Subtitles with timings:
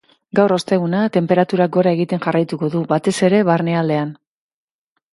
[0.37, 4.21] Gaur, osteguna, tenperaturak gora egiten jarraituko du, batez ere barnealdean.